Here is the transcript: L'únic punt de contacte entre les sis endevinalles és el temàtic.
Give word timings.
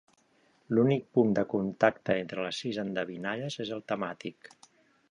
L'únic 0.77 1.05
punt 1.17 1.35
de 1.39 1.43
contacte 1.51 2.17
entre 2.25 2.47
les 2.49 2.63
sis 2.65 2.81
endevinalles 2.87 3.61
és 3.67 3.75
el 3.79 3.89
temàtic. 3.95 4.53